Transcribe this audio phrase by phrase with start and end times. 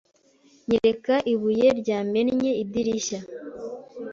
[0.67, 3.19] Nyereka ibuye ryamennye idirishya.